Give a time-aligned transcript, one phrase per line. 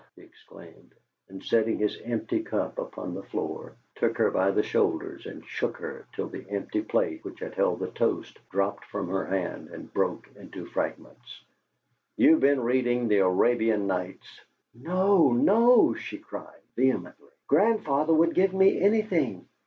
[0.15, 0.95] he exclaimed,
[1.29, 5.77] and, setting his empty cup upon the floor, took her by the shoulders and shook
[5.77, 9.93] her till the empty plate which had held the toast dropped from her hand and
[9.93, 11.43] broke into fragments.
[12.17, 14.41] "You've been reading the Arabian Nights!"
[14.73, 17.29] "No, no," she cried, vehemently.
[17.45, 19.47] "Grandfather would give me anything.